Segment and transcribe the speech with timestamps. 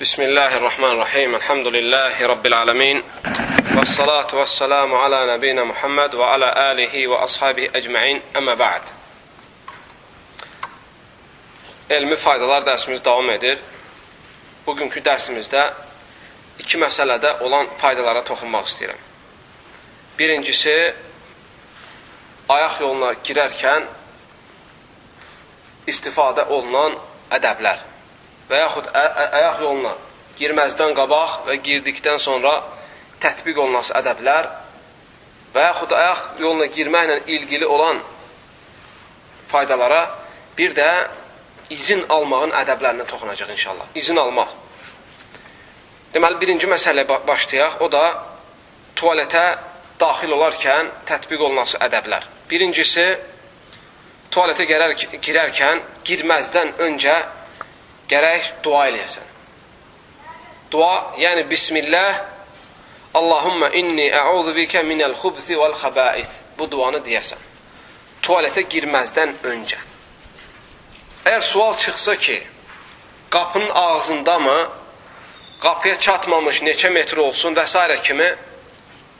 [0.00, 3.02] بسم الله الرحمن الرحيم الحمد لله رب العالمين
[3.76, 8.82] والصلاة والسلام على نبينا محمد وعلى آله وأصحابه أجمعين أما بعد
[11.90, 13.58] Elmi faydalar dərsimiz davam edir.
[14.66, 15.66] Bugünkü dərsimizdə
[16.62, 19.02] iki məsələdə olan faydalara toxunmaq istəyirəm.
[20.18, 20.78] Birincisi,
[22.48, 23.90] ayaq yoluna girərkən
[25.90, 27.00] istifadə olunan
[27.34, 27.88] ədəblər
[28.50, 29.92] və yaxud ayaq yoluna
[30.38, 32.54] girməzdən qabaq və girdikdən sonra
[33.22, 34.48] tətbiq olunması ədəblər
[35.54, 38.00] və yaxud ayaq yoluna girməklə ilgili olan
[39.48, 40.02] faydalara
[40.58, 40.88] bir də
[41.70, 43.86] izin almağın ədəblərinə toxunacaq inşallah.
[43.94, 44.52] İzin almaq.
[46.14, 47.80] Deməli, birinci məsələyə başlayaq.
[47.84, 48.04] O da
[48.96, 49.44] tualetə
[50.00, 52.24] daxil olarkən tətbiq olunması ədəblər.
[52.48, 53.04] Birincisi,
[54.32, 57.16] tualetə girərkən girməzdən öncə
[58.08, 59.26] gərək dua eləyəsən.
[60.72, 62.24] Dua, yəni Bismillah,
[63.16, 66.34] Allahumma inni əuzu bikə minəl xubzi vəl xəbais.
[66.58, 67.40] Bu duanı deyəsən.
[68.24, 69.78] Tualetə girməzdən öncə.
[71.24, 72.36] Əgər sual çıxsa ki,
[73.30, 74.58] qapının ağzında mı,
[75.60, 78.00] qapıya çatmamış neçə metr olsun və s.
[78.02, 78.28] kimi,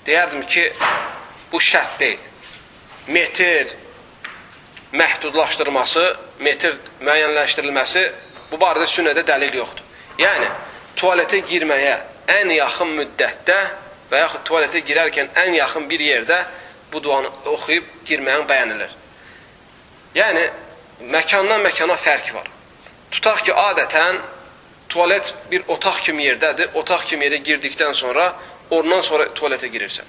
[0.06, 0.72] deyərdim ki,
[1.52, 2.18] bu şərt deyil.
[3.08, 3.74] Metr
[4.92, 6.04] məhdudlaşdırması,
[6.40, 8.04] metr müəyyənləşdirilməsi
[8.50, 9.84] Bu barədə sünnədə dəlil yoxdur.
[10.18, 10.48] Yəni,
[10.98, 11.94] tualetə girməyə
[12.38, 13.58] ən yaxın müddətdə
[14.10, 16.38] və yaxud tualetə girərkən ən yaxın bir yerdə
[16.92, 18.94] bu duanı oxuyub girməyin bəyənilir.
[20.16, 20.44] Yəni,
[21.12, 22.48] məkandan məkana fərq var.
[23.12, 24.20] Tutaq ki, adətən
[24.88, 26.72] tualet bir otaq kimi yerdədir.
[26.80, 28.32] Otaq kimi yerə girdikdən sonra,
[28.70, 30.08] ondan sonra tualetə girirsən.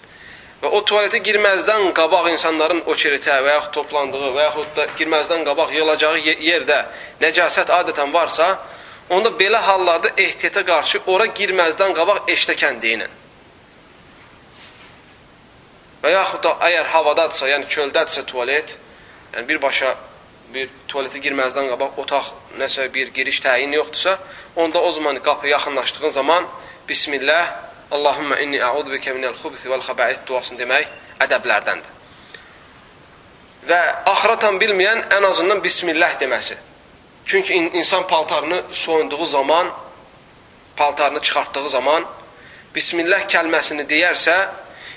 [0.59, 5.71] Və o tualetə girməzdən qabaq insanların oçeritə və yaxud toplandığı və yaxud da girməzdən qabaq
[5.77, 6.79] yığılacağı yerdə
[7.21, 8.49] nəcasət adətən varsa,
[9.09, 13.15] onda belə hallarda ehtiyata qarşı ora girməzdən qabaq eştəkən deyinin.
[16.03, 18.75] Və yaxud da əgər havadadırsa, yəni köldədirsə tualet,
[19.37, 19.95] yəni birbaşa
[20.51, 24.17] bir tualetə girməzdən qabaq otaq nəsə bir giriş təyin yoxdursa,
[24.55, 26.47] onda o zaman qapı yaxınlaşdığın zaman
[26.89, 30.87] Bismillah Allahumma inni a'udhu bika minəl xubsi vəl xəbais duasını demək
[31.25, 31.95] ədəblərdəndir.
[33.69, 33.79] Və
[34.11, 36.57] axıratan bilməyən ən azından bismillah deməsi.
[37.25, 39.67] Çünki in insan paltarını soyunduğu zaman,
[40.75, 42.05] paltarını çıxartdığı zaman
[42.75, 44.47] bismillah kəlməsini deyərsə,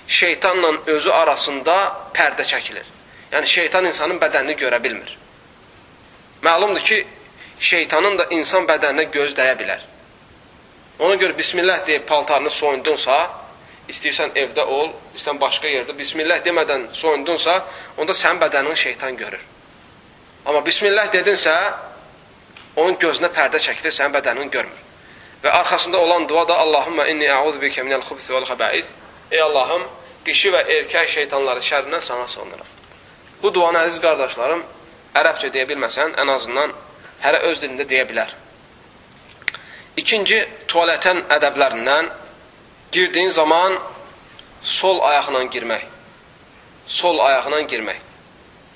[0.06, 1.76] şeytanla özü arasında
[2.14, 2.86] pərdə çəkilir.
[3.32, 5.16] Yəni şeytan insanın bədənini görə bilmir.
[6.42, 7.06] Məlumdur ki,
[7.58, 9.80] şeytanın da insan bədəninə göz dəyə bilər.
[10.98, 13.16] Ona görə bismillah deyib paltarını soyundunsa,
[13.88, 17.56] istəyirsən evdə ol, istəyirsən başqa yerdə, bismillah demədən soyundunsa,
[17.98, 19.40] onda sənin bədənini şeytan görür.
[20.46, 21.54] Amma bismillah dedinsə,
[22.76, 24.78] onun gözünə pərdə çəkilir, sənin bədənini görmür.
[25.42, 28.92] Və arxasında olan dua da Allahumma inni a'udhu bika minəl xubsi vəl xəbais.
[29.30, 29.82] Ey Allahım,
[30.26, 32.68] dişi və erkək şeytanların şərrindən sana sığınıram.
[33.42, 34.62] Bu duanı əziz qardaşlarım,
[35.18, 36.74] ərəbcə deyə bilməsən, ən azından
[37.24, 38.30] hərə öz dilində deyə bilər.
[39.96, 40.38] İkinci,
[40.68, 42.08] tualətin ədəblərindən
[42.92, 43.74] girdiyin zaman
[44.62, 45.82] sol ayaqla girmək.
[46.86, 47.98] Sol ayaqla girmək.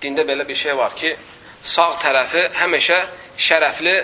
[0.03, 1.15] Dində belə bir şey var ki,
[1.62, 2.99] sağ tərəfi həmişə
[3.49, 3.94] şərəfli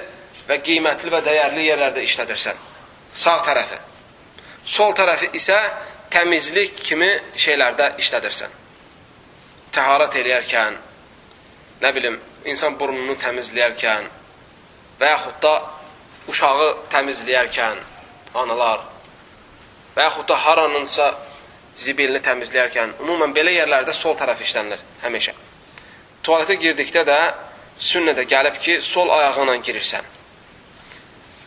[0.48, 2.56] və qiymətli və dəyərli yerlərdə işlədirsən.
[3.12, 3.78] Sağ tərəfi.
[4.64, 5.58] Sol tərəfi isə
[6.12, 8.56] təmizlik kimi şeylərdə işlədirsən.
[9.72, 10.80] Təharət eləyərkən,
[11.84, 12.18] nə bilim,
[12.48, 14.10] insan burnunu təmizləyərkən
[15.00, 15.54] və yaxud da
[16.28, 17.80] uşağı təmizləyərkən
[18.34, 18.84] analar
[19.96, 21.08] və yaxud da haranınsa
[21.82, 25.34] zibilini təmizləyərkən, umumən belə yerlərdə sol tərəf işlənilir həmişə.
[26.22, 27.18] Tualetə girdikdə də
[27.82, 30.06] sünnədə gəlib ki, sol ayağınla girirsən.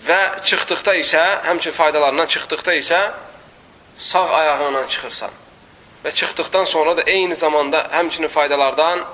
[0.06, 3.00] Və çıxdıqda isə, həmçin faydalarından çıxdıqda isə
[3.98, 5.32] sağ ayağınla çıxırsan.
[6.04, 9.06] Və çıxdıqdan sonra da eyni zamanda həmçinin faydalardan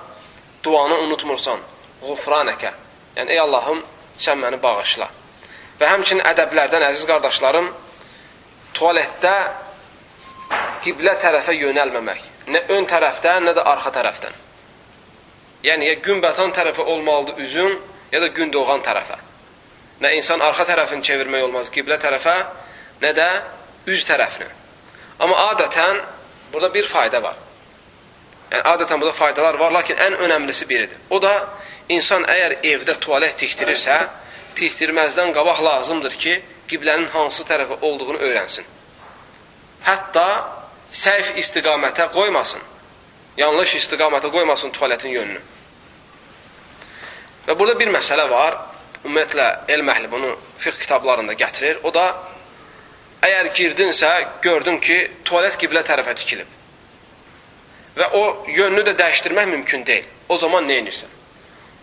[0.64, 2.74] duanı unutmursan.Ğufranəkə.
[3.16, 3.84] Yəni, ey Allahım,
[4.18, 5.08] sən məni bağışla.
[5.82, 7.72] Və həmçinin ədəblərdən, əziz qardaşlarım,
[8.78, 9.34] tualetdə
[10.86, 12.28] qiblə tərəfə yönəlməmək.
[12.54, 14.36] Nə ön tərəfdən, nə də arxa tərəfdən.
[15.66, 17.80] Yəni, ya gün batan tərəfə olmalıdır üzün,
[18.12, 19.18] ya da gün doğan tərəfə.
[20.06, 22.38] Nə insan arxa tərəfini çevirmək olmaz qiblə tərəfə,
[23.02, 23.28] nə də
[23.90, 24.50] üz tərəfini.
[25.22, 26.06] Amma adətən,
[26.54, 27.42] burada bir fayda var.
[28.52, 31.02] Yəni, adətən burada faydalar var, lakin ən önəmlisi biridir.
[31.10, 31.34] O da,
[31.90, 34.02] insan əgər evdə tualet tikdirirsə,
[34.58, 36.36] tikdirməzdən qabaq lazımdır ki,
[36.70, 38.68] qiblənin hansı tərəfə olduğunu öyrənsin.
[39.86, 40.26] Hətta
[40.92, 42.62] səhv istiqamətə qoymasın.
[43.38, 45.42] Yanlış istiqamətə qoymasın tualetin yönünü.
[47.48, 48.58] Və burada bir məsələ var.
[49.02, 51.80] ümumiyyətlə elm əhli bunu fiqh kitablarında gətirir.
[51.84, 52.04] O da
[53.26, 54.10] əgər girdinsə,
[54.42, 56.48] gördün ki, tualet qiblə tərəfə tikilib
[57.98, 60.06] və o yönünü də dəyişdirmək mümkün deyil.
[60.30, 61.12] O zaman nə edirsən?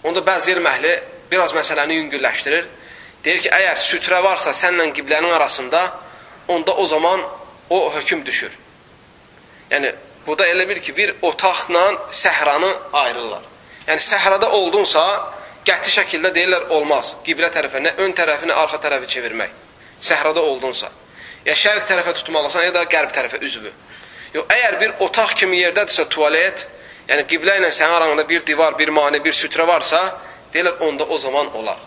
[0.08, 0.92] Onda bəzi elm əhli
[1.30, 2.66] biraz məsələni yüngülləşdirir.
[3.24, 5.82] Deyir ki, əgər sütrə varsa sənlə qiblənin arasında,
[6.48, 7.22] onda o zaman
[7.70, 8.52] o hökm düşür.
[9.70, 9.92] Yəni,
[10.26, 13.42] burada elə bir ki, bir otaqla səhranı ayırırlar.
[13.88, 15.02] Yəni, səhrada oldunsa,
[15.66, 17.16] qəti şəkildə deyirlər, olmaz.
[17.26, 19.52] Qiblə tərəfə, nə ön tərəfi, nə arxa tərəfi çevirmək.
[20.00, 20.90] Səhrada oldunsa.
[21.44, 23.72] Ya şərq tərəfə tutmalısan, ya da qərb tərəfə üzvü.
[24.34, 26.66] Yox, əgər bir otaq kimi yerdədirsə tualet,
[27.08, 30.02] yəni qiblə ilə sənin aranda bir divar, bir mani, bir sütrə varsa,
[30.54, 31.78] deyirlər, onda o zaman olar.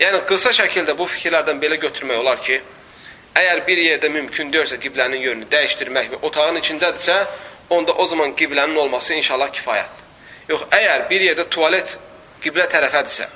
[0.00, 2.60] Yəni, qısa şəkildə bu fikirlərdən belə götürmək olar ki,
[3.38, 7.18] əgər bir yerdə mümkün deyirsə qiblənin yönünü dəyişdirmək və otağın içindədirsə,
[7.70, 10.02] onda o zaman qiblənin olması inşallah kifayətdir.
[10.48, 11.96] Yox, əgər bir yerdə tualet
[12.42, 13.28] qiblə tərəfədirsə,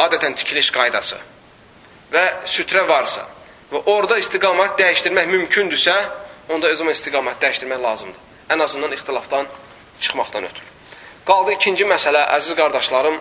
[0.00, 1.18] adətən tikiliş qaydası
[2.12, 3.26] və sütrə varsa
[3.72, 5.94] və orada istiqamət dəyişdirmək mümkündürsə,
[6.52, 8.28] onda o zaman istiqamət dəyişdirmək lazımdır.
[8.52, 9.46] Ən azından ixtilafdan
[10.00, 10.70] çıxmaqdan ötürü.
[11.24, 13.20] Qaldı ikinci məsələ, əziz qardaşlarım,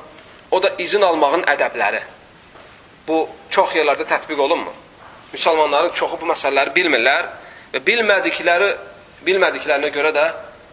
[0.51, 2.01] o da izin almağın ədəbləri.
[3.07, 4.75] Bu, çox yerlərdə tətbiq olunmur.
[5.33, 7.29] Müsəlmanların çoxu bu məsələləri bilmirlər
[7.73, 8.69] və bilmədikləri,
[9.25, 10.27] bilmədiklərinə görə də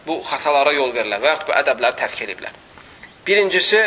[0.06, 2.52] bu xətalara yol verirlər və yaxud bu ədəbləri tərk ediblər.
[3.26, 3.80] Birincisi,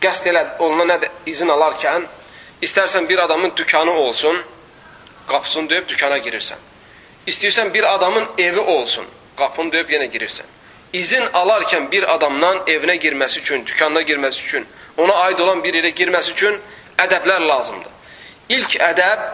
[0.00, 2.06] qəst elə olunan izin alarkən,
[2.62, 4.42] istərsən bir adamın dükanı olsun,
[5.26, 6.58] qapısını döyüb dükana girirsən.
[7.26, 9.06] İstəyirsən bir adamın evi olsun,
[9.36, 10.48] qapını döyüb yenə girirsən.
[10.92, 14.66] İzin alarkən bir adamdan evinə girməsi üçün, dükanına girməsi üçün,
[15.00, 16.58] ona aid olan bir yerə girməsi üçün
[16.98, 17.92] ədəblər lazımdır.
[18.56, 19.26] İlk ədəb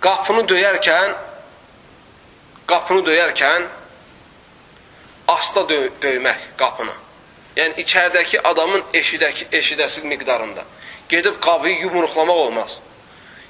[0.00, 1.14] qapını döyərkən
[2.66, 3.66] qapını döyərkən
[5.28, 6.94] asta dö döymək qapını.
[7.56, 10.64] Yəni içəridəki adamın eşidəki eşidəsi miqdarında.
[11.08, 12.78] Gedib qapıyı yumruqlamaq olmaz.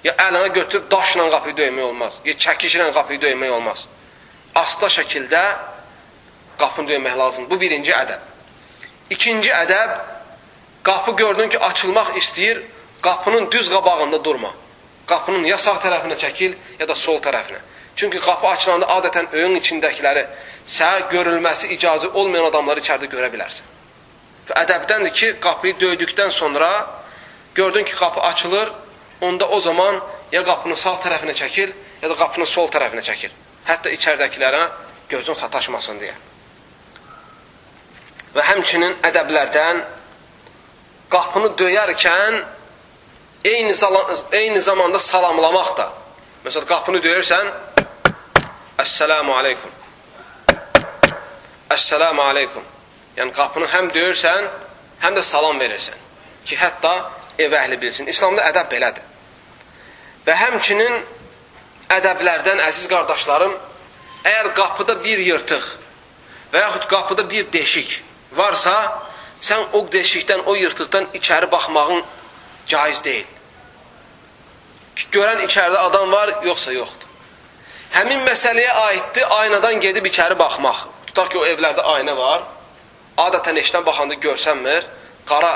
[0.05, 2.19] Ya əlinə götürüb daşla qapıyı döymək olmaz.
[2.25, 3.87] Ya çəkişlə qapıyı döymək olmaz.
[4.55, 5.45] Asta şəkildə
[6.59, 7.51] qapını döymək lazımdır.
[7.51, 8.27] Bu birinci ədəb.
[9.11, 9.95] İkinci ədəb,
[10.83, 12.63] qapı gördün ki, açılmaq istəyir,
[13.03, 14.51] qapının düz qabağında durma.
[15.07, 17.61] Qapının ya sağ tərəfinə çəkil, ya da sol tərəfinə.
[17.97, 20.25] Çünki qapı açılanda adətən öyün içindəkiləri
[20.67, 23.69] sənə görülməsi icazı olmayan adamları içəridə görə bilərsən.
[24.49, 26.71] Və ədəbdəndir ki, qapıyı döydükdən sonra
[27.55, 28.73] gördün ki, qapı açılır,
[29.21, 30.01] onda o zaman
[30.33, 33.31] ya qapının sağ tərəfinə çəkil, ya da qapının sol tərəfinə çəkil.
[33.67, 34.63] Hətta içəridəkilərə
[35.09, 36.15] gözün sataşmasın deyə.
[38.35, 39.83] Və həmçinin ədəblərdən
[41.13, 42.39] qapını döyərkən
[43.45, 43.75] eyni,
[44.33, 45.91] eyni zamanda salamlamaq da.
[46.45, 47.53] Məsələn, qapını döyürsən,
[48.83, 49.71] Əssəlamu aleykum.
[51.71, 52.65] Əssəlamu aleykum.
[53.17, 54.49] Yəni, qapını həm döyürsən,
[55.05, 55.99] həm də salam verirsən.
[56.47, 56.93] Ki, hətta
[57.39, 58.09] ev əhli bilsin.
[58.11, 59.05] İslamda ədəb belədir.
[60.27, 60.99] Və həmçinin
[61.93, 63.55] ədəblərdən, əziz qardaşlarım,
[64.25, 65.69] əgər qapıda bir yırtıq
[66.53, 68.01] və yaxud qapıda bir deşik
[68.37, 68.75] varsa,
[69.43, 72.03] sən o deşikdən, o yırtıqdan içəri baxmağın
[72.67, 73.27] caiz deyil.
[75.13, 77.09] Görən içəridə adam var, yoxsa yoxdur.
[77.93, 80.87] Həmin məsələyə aiddir aynadan gedib içəri baxmaq.
[81.11, 82.45] Tutaq ki, o evlərdə ayna var.
[83.21, 84.87] Adətən eşdən baxanda görsənmir.
[85.29, 85.53] Qara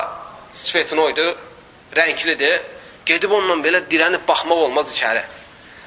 [0.55, 1.31] svetinoydu,
[1.97, 2.61] rənglidir.
[3.07, 5.23] Gedib onunla belə dirənib baxmaq olmaz içəri.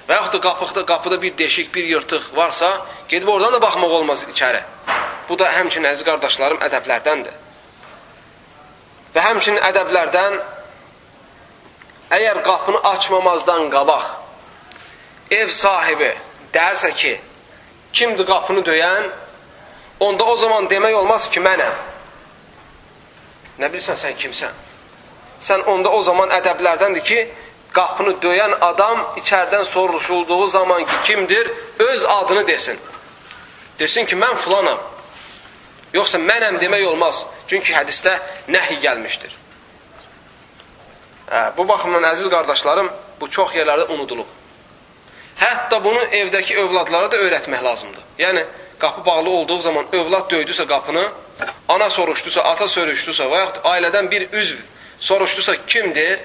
[0.08, 2.70] Və yaxud da qapıqda, qapıda bir deşik, bir yırtıq varsa,
[3.10, 4.64] gedib oradan da baxmaq olmaz içəri.
[5.30, 7.36] Bu da həmçinin əziz qardaşlarım ədəblərdəndir.
[9.16, 10.40] Və həmçinin ədəblərdən
[12.18, 14.10] əgər qapını açmamazdan qabaq
[15.32, 16.10] ev sahibi
[16.54, 17.14] dərsə ki,
[17.94, 19.10] kimdir qapını döyən,
[20.00, 21.76] onda o zaman demək olmaz ki, mənəm.
[23.60, 24.66] Nə bilirsən sən kimsən?
[25.40, 27.20] sən onda o zaman ədəblərdəndir ki,
[27.74, 32.80] qapını döyən adam içərdən soruşulduğu zaman ki, kimdir, öz adını desin.
[33.80, 34.80] Desin ki, mən filanam.
[35.94, 37.24] Yoxsa mənəm demək olmaz.
[37.48, 38.14] Çünki hədistə
[38.48, 39.36] nəhi gəlmişdir.
[41.30, 42.90] Hə, bu baxımdan, əziz qardaşlarım,
[43.22, 44.28] bu çox yerlərdə unudulub.
[45.40, 48.04] Hətta bunu evdəki övladlara da öyrətmək lazımdır.
[48.20, 48.46] Yəni,
[48.80, 51.06] qapı bağlı olduğu zaman övlad döydüsə qapını,
[51.68, 54.62] ana soruşdusa, ata soruşdusa və yaxud ailədən bir üzv
[55.00, 56.20] soruşdusa kimdir?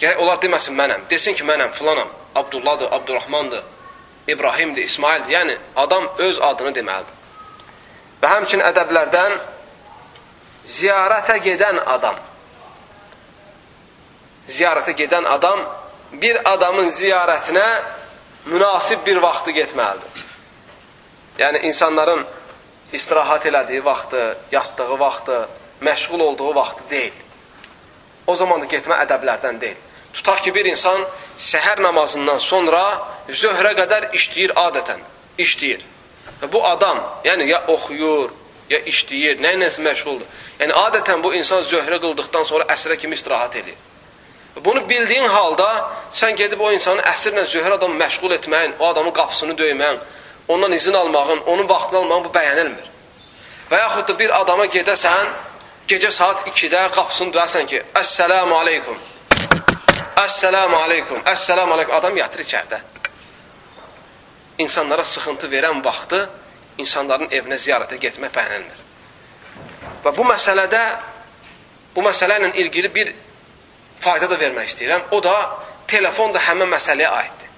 [0.00, 1.06] Gərək onlar deməsin mənəm.
[1.10, 3.62] Desin ki, mənəm, filanam, Abdullahdır, Abdurrahmandır,
[4.28, 5.32] İbrahimdir, İsmaildir.
[5.32, 7.19] Yəni, adam öz adını deməlidir.
[8.20, 9.36] Və həmçin ədəblərdən
[10.68, 12.18] ziyarətə gedən adam.
[14.50, 15.64] Ziyarətə gedən adam
[16.20, 17.68] bir adamın ziyarətinə
[18.50, 20.28] münasib bir vaxtı getməlidir.
[21.38, 22.26] Yəni, insanların
[22.92, 25.48] istirahat elədiyi vaxtı, yatdığı vaxtı,
[25.80, 27.12] məşğul olduğu vaxtı deyil.
[28.30, 29.78] o zaman da getmə ədəblərdən deyil.
[30.14, 31.02] Tutaq ki, bir insan
[31.38, 32.82] səhər namazından sonra
[33.42, 35.02] zöhrə qədər işləyir adətən,
[35.44, 35.82] işləyir.
[36.52, 38.30] Bu adam, yəni ya oxuyur,
[38.70, 40.26] ya işləyir, nə ilə məşğuldur.
[40.60, 43.76] Yəni adətən bu insan zöhrə qıldıqdan sonra əsrə kimi istirahət edir.
[44.64, 49.54] Bunu bildiyin halda sən gedib o insanı əsrlə zöhr adamı məşğul etməyin, o adamın qapısını
[49.58, 49.98] döyməyin,
[50.48, 52.88] ondan izin almağın, onun vaxtını almağın bu bəyənilmir.
[53.70, 55.34] Və yaxud da bir adama gedəsən,
[55.88, 58.98] gecə saat 2-də qapısını döyəsən ki, Əssəlamu aleykum.
[60.24, 61.22] Əssəlamu aleykum.
[61.24, 61.94] Əssəlamu aleykum.
[61.94, 62.80] Adam yatır içərdə.
[64.60, 66.20] İnsanlara sıxıntı verən vaxtı
[66.78, 68.80] insanların evinə ziyarətə getmək bəyənilmir.
[70.04, 70.82] Və bu məsələdə
[71.94, 73.12] bu məsələ ilə ilgili bir
[74.00, 75.08] fayda da vermək istəyirəm.
[75.10, 75.36] O da
[75.88, 77.48] telefon da həmin məsələyə aiddir.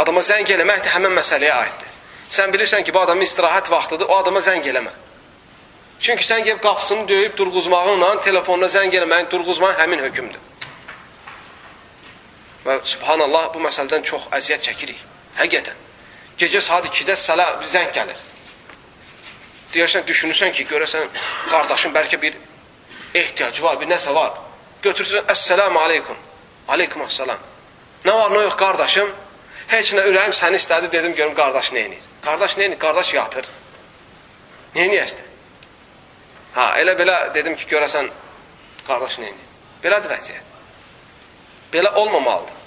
[0.00, 1.88] Adama zəng eləmək də həmin məsələyə aiddir.
[2.30, 4.92] Sən bilirsən ki, bu adamın istirahət vaxtıdır, o adama zəng eləmə.
[6.00, 10.46] Çünki sən gəlib qapısını döyüb durğuzmağınla telefonuna zəng eləməyin, durğuzmağın həmin hökmdür.
[12.64, 15.02] Və subhanallah, bu məsələdən çox əziyyət çəkirik.
[15.38, 15.78] Həqiqətən.
[16.40, 18.18] Gecə saat 2-də sələ zəng gəlir.
[19.74, 21.06] Deyərsən, düşünürsən ki, görəsən,
[21.50, 22.36] qardaşın bəlkə bir
[23.14, 24.38] ehtiyacı var, bir nəsə var.
[24.82, 26.16] Götürürsən, əssəlamu aleykum.
[26.68, 27.48] Aleykum əssalam.
[28.04, 29.12] Nə var, nə yox, qardaşım?
[29.70, 32.06] Heç nə ürəyim səni istədi, dedim, görüm, qardaş nə edir?
[32.24, 32.78] Qardaş nə edir?
[32.82, 33.50] Qardaş yatır.
[34.74, 35.26] Nə edir?
[36.54, 38.10] Ha, elə belə dedim ki, görəsən,
[38.88, 39.50] qardaş nə edir?
[39.84, 40.56] Belədir vəziyyət.
[41.72, 42.59] Belə olmamalıdır.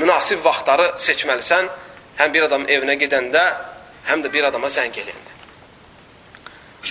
[0.00, 1.68] Münasib vaxtları seçməlisən,
[2.20, 3.42] həm bir adamın evinə gedəndə,
[4.08, 5.36] həm də bir adama zəng eləyəndə.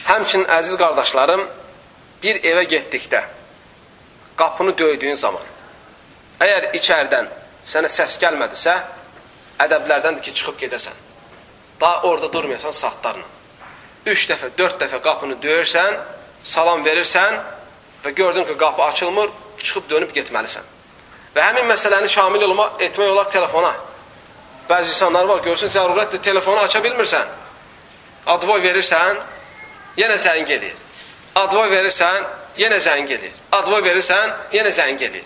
[0.06, 1.48] Həmçinin, əziz qardaşlarım,
[2.24, 3.24] bir evə getdikdə,
[4.38, 5.44] qapını döydüyün zaman,
[6.40, 7.30] əgər içərdən
[7.66, 8.78] sənə səs gəlmədisə,
[9.66, 11.06] ədəblərdəndir ki, çıxıb gedəsən.
[11.82, 13.26] Daha orada durmayasan saatlarla.
[14.06, 15.98] Üç dəfə, dörd dəfə qapını döyürsən,
[16.44, 17.40] salam verirsən
[18.04, 20.76] və gördün ki, qapı açılmır, çıxıb dönüb getməlisən.
[21.36, 23.74] Və həmin məsələni şamil olma, etmək olar telefona.
[24.70, 27.26] Bəzi insanlar var, görsün, zərurətdir, telefonu aça bilmirsən.
[28.30, 29.18] Advoy verirsən,
[29.98, 30.76] yenə zəng gelir.
[31.36, 32.26] Advoy verirsən,
[32.58, 33.34] yenə zəng gelir.
[33.52, 35.26] Advoy verirsən, yenə zəng gelir.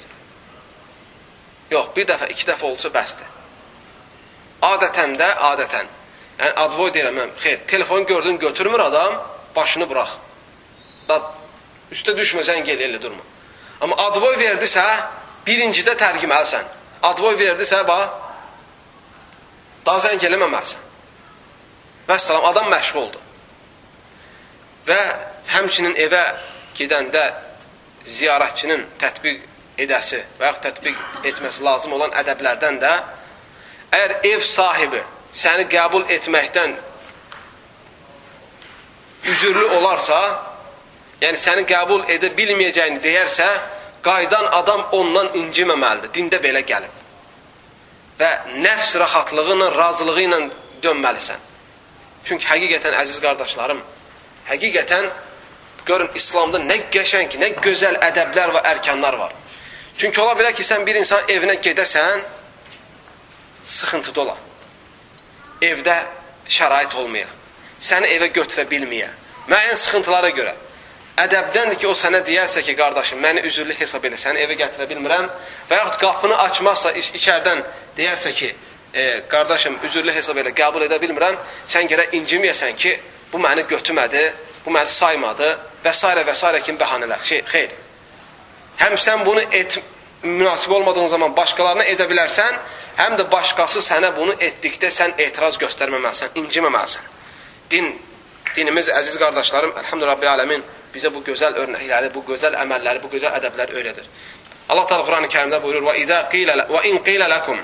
[1.71, 3.29] Yox, bir dəfə, iki dəfə olsa bəsdir.
[4.63, 5.89] Adətən də, adətən.
[6.39, 9.15] Yəni, advoy deyirəm, mən, xeyr, telefonu gördün, götürmür adam,
[9.55, 10.15] başını burax.
[11.09, 11.19] Da,
[11.91, 13.23] üstə düşmə, zəng el, elə durma.
[13.81, 14.85] Amma advoy verdisə,
[15.45, 16.65] birincidə tərgiməlisən.
[17.03, 18.09] Advoy verdisə, bax,
[19.85, 20.91] daha zəng eləməməlisən.
[22.07, 23.21] Və salam, adam məşğuldur.
[24.87, 24.99] Və
[25.53, 26.23] həmçinin evə
[26.75, 27.23] gedəndə
[28.03, 29.43] ziyarətçinin tətbiq
[29.83, 32.93] edəsi və yaxud tətbiq etməsi lazım olan ədəblərdən də
[33.95, 34.99] əgər ev sahibi
[35.33, 36.75] səni qəbul etməkdən
[39.31, 40.19] üzürlü olarsa,
[41.21, 43.47] yəni səni qəbul edə bilməyəcəyini deyərsə,
[44.03, 46.11] qaydan adam ondan inciməməlidir.
[46.15, 47.01] Dində belə gəlib.
[48.19, 48.29] Və
[48.61, 50.39] nəfs rahatlığı ilə, razılığı ilə
[50.83, 51.49] dönməlisən.
[52.27, 53.79] Çünki həqiqətən, əziz qardaşlarım,
[54.47, 55.09] həqiqətən
[55.85, 59.33] görün, İslamda nə qəşəng, nə gözəl ədəblər və ərkanlar var.
[59.97, 62.23] Çünki ola bilər ki, sən bir insan evinə gedəsən,
[63.67, 64.37] sıxıntıda ola.
[65.63, 65.97] Evdə
[66.49, 67.27] şərait olmaya,
[67.79, 69.09] səni evə götürə bilməyə,
[69.47, 70.55] müəyyən sıxıntılara görə.
[71.13, 75.27] Ədəbdəndir ki, o sənə deyərsə ki, qardaşım, məni üzürlü hesab elə, səni evə gətirə bilmirəm
[75.69, 77.61] və yaxud qapını açmazsa, içərdən
[77.97, 78.49] deyərsə ki,
[78.93, 81.37] e, qardaşım, üzürlü hesab elə, qəbul edə bilmirəm,
[81.69, 82.95] sən gərək inciməyəsən ki,
[83.29, 84.25] bu məni götürmədi,
[84.65, 85.53] bu məni saymadı
[85.85, 86.01] və s.
[86.01, 86.63] və s.
[86.65, 87.21] kimi bəhanələr.
[87.29, 87.79] Şey, xeyr.
[88.81, 89.77] Həm sən bunu et,
[90.23, 92.61] münasib olmadığın zaman başqalarına edə bilərsən,
[92.97, 97.11] həm də başqası sənə bunu etdikdə sən etiraz göstərməməlisən, inciməməlisən.
[97.69, 97.91] Din,
[98.55, 103.33] dinimiz, əziz qardaşlarım, əlhamdülillah Rabbi aləmin bizə bu gözəl örnəkləri, bu gözəl əməlləri, bu gözəl
[103.39, 104.05] ədəbləri öyrədir.
[104.69, 107.59] Allah Teala Quran-ı Kərimdə buyurur: "Və izə qila və in qila lakum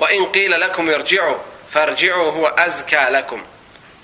[0.00, 1.36] və in qila lakum irci'u
[1.70, 3.42] farci'u huwa azka lakum."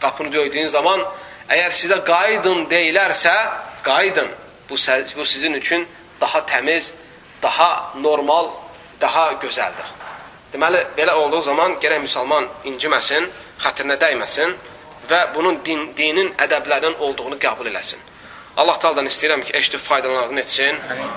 [0.00, 1.00] Qapını döydüyün zaman
[1.48, 3.34] əgər sizə qayıdın deyilərsə,
[3.82, 4.28] qayıdın.
[4.68, 4.76] Bu,
[5.16, 5.86] bu sizin üçün
[6.20, 6.92] daha təmiz,
[7.42, 8.50] daha normal,
[9.00, 9.88] daha gözəldir.
[10.52, 13.28] Deməli, belə olduğu zaman gərək müsəlman inciməsin,
[13.62, 14.54] xətrinə dəyməsin
[15.10, 18.00] və bunun din, dinin ədəblərinin olduğunu qəbul eləsin.
[18.56, 20.76] Allah Taala'dan istəyirəm ki, eşidib faydalarını etsin,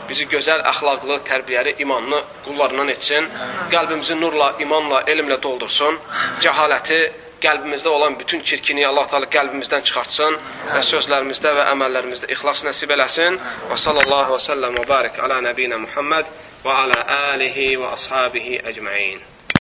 [0.09, 3.27] bizi gözəl, əxlaqlı, tərbiyəli, imanlı qullarından etsin,
[3.73, 5.99] qəlbimizi nurla, imanla, elmlə doldursun,
[6.45, 7.01] cəhaləti,
[7.43, 10.39] qəlbimizdə olan bütün çirkini Allah Taala qəlbimizdən çıxartsın
[10.71, 13.39] və sözlərimizdə və əməllərimizdə ixlas nəsib eləsin.
[13.69, 16.33] Və sallallahu və səlləm və barik ala nəbiyinə Muhammed
[16.65, 19.34] və ala alihi və ashabihi əcməin.